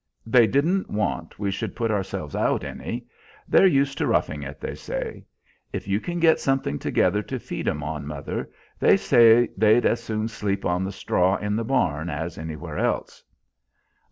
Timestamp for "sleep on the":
10.27-10.91